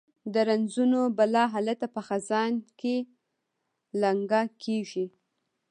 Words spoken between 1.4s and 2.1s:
هلته په